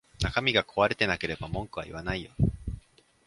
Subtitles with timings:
[0.17, 2.31] 中身が壊れてなければ文句は言わないよ